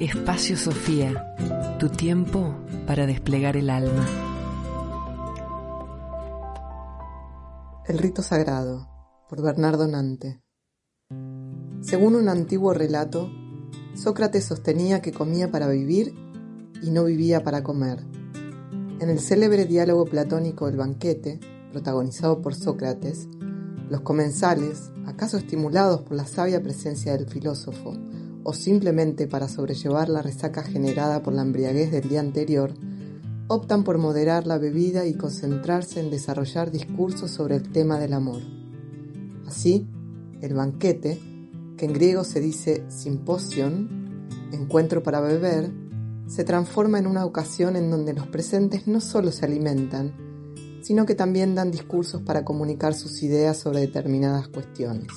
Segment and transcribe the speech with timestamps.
[0.00, 1.36] Espacio Sofía,
[1.78, 2.56] tu tiempo
[2.86, 4.08] para desplegar el alma.
[7.86, 8.88] El rito sagrado,
[9.28, 10.40] por Bernardo Nante.
[11.82, 13.30] Según un antiguo relato,
[13.94, 16.14] Sócrates sostenía que comía para vivir
[16.82, 17.98] y no vivía para comer.
[19.00, 21.40] En el célebre diálogo platónico El banquete,
[21.72, 23.28] protagonizado por Sócrates,
[23.90, 27.92] los comensales, acaso estimulados por la sabia presencia del filósofo,
[28.44, 32.72] o simplemente para sobrellevar la resaca generada por la embriaguez del día anterior,
[33.48, 38.40] optan por moderar la bebida y concentrarse en desarrollar discursos sobre el tema del amor.
[39.46, 39.88] Así,
[40.40, 41.20] el banquete,
[41.76, 45.70] que en griego se dice symposion, encuentro para beber,
[46.28, 50.14] se transforma en una ocasión en donde los presentes no solo se alimentan,
[50.82, 55.08] sino que también dan discursos para comunicar sus ideas sobre determinadas cuestiones.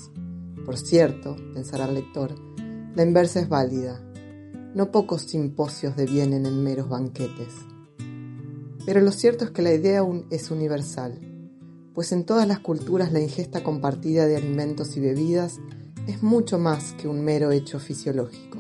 [0.66, 2.34] Por cierto, pensará el lector,
[2.96, 4.00] la inversa es válida.
[4.76, 7.54] No pocos simposios devienen en meros banquetes.
[8.86, 11.20] Pero lo cierto es que la idea es universal,
[11.94, 15.60] pues en todas las culturas la ingesta compartida de alimentos y bebidas
[16.08, 18.60] es mucho más que un mero hecho fisiológico.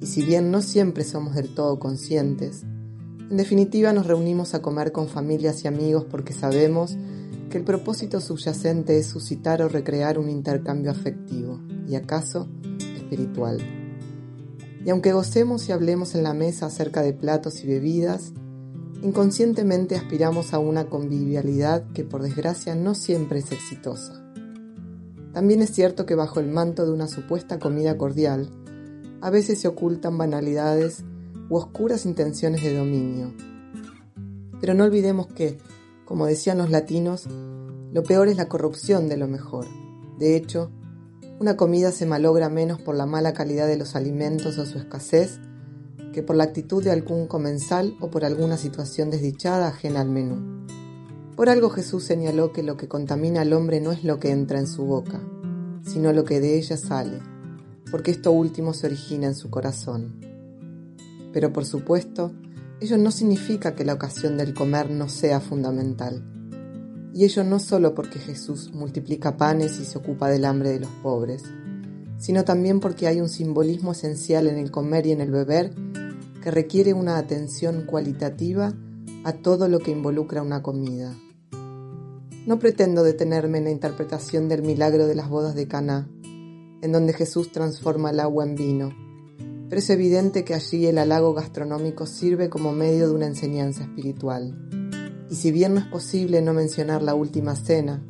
[0.00, 2.64] Y si bien no siempre somos del todo conscientes,
[3.30, 6.96] en definitiva, nos reunimos a comer con familias y amigos porque sabemos
[7.48, 12.48] que el propósito subyacente es suscitar o recrear un intercambio afectivo y acaso
[13.04, 13.58] espiritual.
[14.84, 18.32] Y aunque gocemos y hablemos en la mesa acerca de platos y bebidas,
[19.02, 24.22] inconscientemente aspiramos a una convivialidad que por desgracia no siempre es exitosa.
[25.32, 28.50] También es cierto que bajo el manto de una supuesta comida cordial,
[29.20, 31.02] a veces se ocultan banalidades
[31.48, 33.32] u oscuras intenciones de dominio.
[34.60, 35.58] Pero no olvidemos que,
[36.04, 37.26] como decían los latinos,
[37.92, 39.66] lo peor es la corrupción de lo mejor.
[40.18, 40.70] De hecho,
[41.40, 45.40] una comida se malogra menos por la mala calidad de los alimentos o su escasez
[46.12, 50.64] que por la actitud de algún comensal o por alguna situación desdichada ajena al menú.
[51.34, 54.60] Por algo Jesús señaló que lo que contamina al hombre no es lo que entra
[54.60, 55.20] en su boca,
[55.82, 57.18] sino lo que de ella sale,
[57.90, 60.20] porque esto último se origina en su corazón.
[61.32, 62.32] Pero por supuesto,
[62.80, 66.22] ello no significa que la ocasión del comer no sea fundamental.
[67.14, 70.90] Y ello no solo porque Jesús multiplica panes y se ocupa del hambre de los
[71.02, 71.44] pobres,
[72.18, 75.72] sino también porque hay un simbolismo esencial en el comer y en el beber
[76.42, 78.74] que requiere una atención cualitativa
[79.24, 81.14] a todo lo que involucra una comida.
[82.46, 86.08] No pretendo detenerme en la interpretación del milagro de las bodas de Caná,
[86.82, 89.04] en donde Jesús transforma el agua en vino
[89.74, 94.56] pero es evidente que allí el halago gastronómico sirve como medio de una enseñanza espiritual.
[95.34, 98.00] Y si bien no es posible no mencionar la última cena,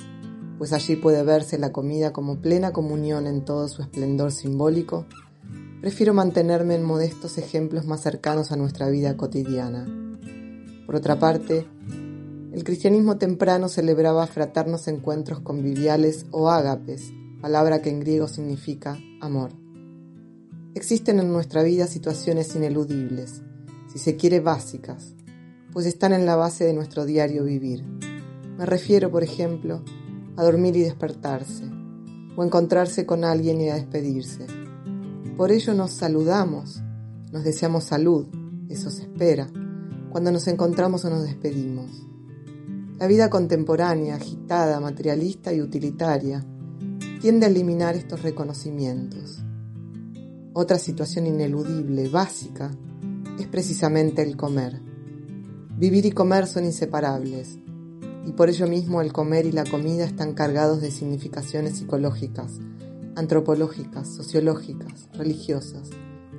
[0.59, 5.07] pues allí puede verse la comida como plena comunión en todo su esplendor simbólico,
[5.81, 9.87] prefiero mantenerme en modestos ejemplos más cercanos a nuestra vida cotidiana.
[10.85, 11.67] Por otra parte,
[12.53, 19.53] el cristianismo temprano celebraba fraternos encuentros conviviales o ágapes, palabra que en griego significa amor.
[20.75, 23.41] Existen en nuestra vida situaciones ineludibles,
[23.91, 25.14] si se quiere básicas,
[25.75, 27.85] pues están en la base de nuestro diario vivir.
[28.57, 29.83] Me refiero, por ejemplo,
[30.37, 31.65] a dormir y despertarse,
[32.37, 34.47] o encontrarse con alguien y a despedirse.
[35.37, 36.81] Por ello nos saludamos,
[37.33, 38.29] nos deseamos salud,
[38.69, 39.49] eso se espera,
[40.11, 42.07] cuando nos encontramos o nos despedimos.
[43.01, 46.47] La vida contemporánea, agitada, materialista y utilitaria,
[47.21, 49.43] tiende a eliminar estos reconocimientos.
[50.53, 52.71] Otra situación ineludible, básica,
[53.41, 54.94] es precisamente el comer.
[55.77, 57.59] Vivir y comer son inseparables,
[58.25, 62.61] y por ello mismo el comer y la comida están cargados de significaciones psicológicas,
[63.17, 65.91] antropológicas, sociológicas, religiosas,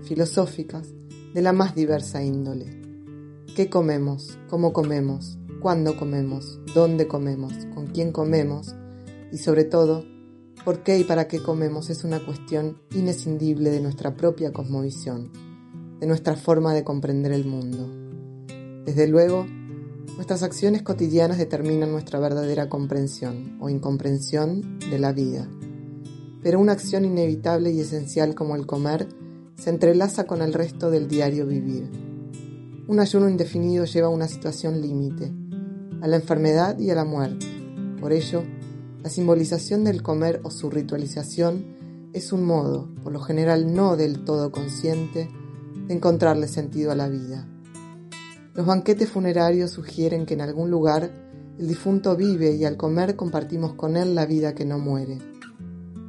[0.03, 0.87] filosóficas,
[1.33, 2.81] de la más diversa índole.
[3.57, 4.39] ¿Qué comemos?
[4.49, 5.37] ¿Cómo comemos?
[5.61, 6.61] ¿Cuándo comemos?
[6.73, 7.53] ¿Dónde comemos?
[7.73, 8.73] ¿Con quién comemos?
[9.33, 10.05] Y sobre todo,
[10.63, 15.29] por qué y para qué comemos es una cuestión inescindible de nuestra propia cosmovisión,
[15.99, 18.04] de nuestra forma de comprender el mundo.
[18.85, 19.47] Desde luego,
[20.15, 25.49] nuestras acciones cotidianas determinan nuestra verdadera comprensión o incomprensión de la vida.
[26.43, 29.09] Pero una acción inevitable y esencial como el comer
[29.55, 31.89] se entrelaza con el resto del diario vivir.
[32.87, 35.33] Un ayuno indefinido lleva a una situación límite,
[36.01, 37.47] a la enfermedad y a la muerte.
[37.99, 38.43] Por ello,
[39.03, 41.75] la simbolización del comer o su ritualización
[42.13, 45.27] es un modo, por lo general no del todo consciente,
[45.87, 47.47] de encontrarle sentido a la vida.
[48.55, 51.11] Los banquetes funerarios sugieren que en algún lugar
[51.59, 55.19] el difunto vive y al comer compartimos con él la vida que no muere.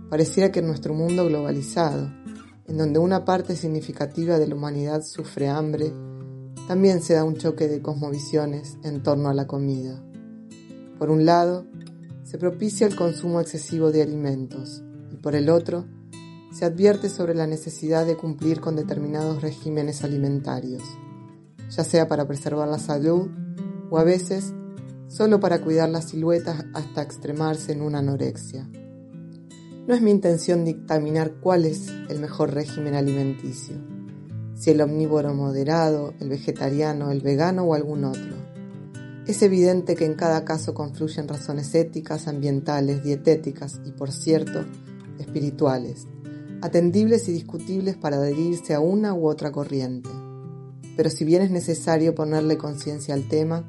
[0.09, 2.09] Pareciera que en nuestro mundo globalizado,
[2.69, 5.93] en donde una parte significativa de la humanidad sufre hambre,
[6.69, 10.01] también se da un choque de cosmovisiones en torno a la comida.
[11.01, 11.67] Por un lado,
[12.23, 15.87] se propicia el consumo excesivo de alimentos y por el otro,
[16.53, 20.85] se advierte sobre la necesidad de cumplir con determinados regímenes alimentarios,
[21.71, 23.29] ya sea para preservar la salud
[23.91, 24.53] o a veces
[25.09, 28.69] solo para cuidar las siluetas hasta extremarse en una anorexia.
[29.87, 33.77] No es mi intención dictaminar cuál es el mejor régimen alimenticio,
[34.55, 38.35] si el omnívoro moderado, el vegetariano, el vegano o algún otro.
[39.29, 44.65] Es evidente que en cada caso confluyen razones éticas, ambientales, dietéticas y, por cierto,
[45.19, 46.07] espirituales,
[46.63, 50.11] atendibles y discutibles para adherirse a una u otra corriente.
[50.97, 53.65] Pero si bien es necesario ponerle conciencia al tema,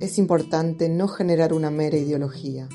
[0.00, 2.68] es importante no generar una mera ideología,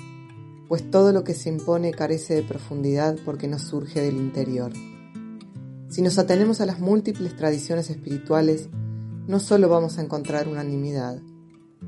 [0.68, 4.74] pues todo lo que se impone carece de profundidad porque no surge del interior.
[5.90, 8.70] Si nos atenemos a las múltiples tradiciones espirituales,
[9.28, 11.22] no solo vamos a encontrar unanimidad,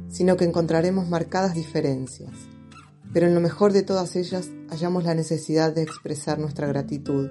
[0.09, 2.31] sino que encontraremos marcadas diferencias,
[3.11, 7.29] pero en lo mejor de todas ellas hallamos la necesidad de expresar nuestra gratitud,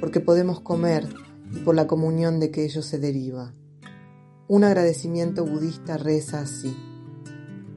[0.00, 1.08] porque podemos comer
[1.52, 3.52] y por la comunión de que ello se deriva.
[4.50, 6.74] Un agradecimiento budista reza así.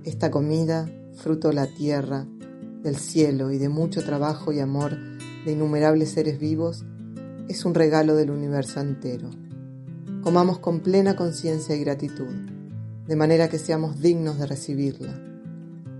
[0.05, 2.25] Esta comida, fruto de la tierra,
[2.81, 4.97] del cielo y de mucho trabajo y amor
[5.43, 6.85] de innumerables seres vivos,
[7.49, 9.29] es un regalo del universo entero.
[10.23, 12.33] Comamos con plena conciencia y gratitud,
[13.05, 15.13] de manera que seamos dignos de recibirla,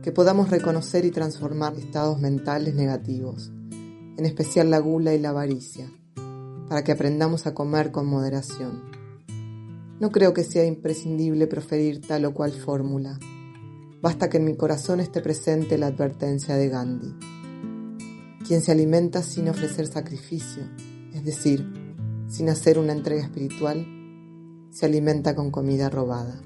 [0.01, 5.91] que podamos reconocer y transformar estados mentales negativos, en especial la gula y la avaricia,
[6.69, 9.00] para que aprendamos a comer con moderación.
[10.01, 13.17] No creo que sea imprescindible proferir tal o cual fórmula,
[14.01, 17.13] Basta que en mi corazón esté presente la advertencia de Gandhi.
[18.47, 20.63] Quien se alimenta sin ofrecer sacrificio,
[21.13, 21.71] es decir,
[22.27, 23.85] sin hacer una entrega espiritual,
[24.71, 26.41] se alimenta con comida robada.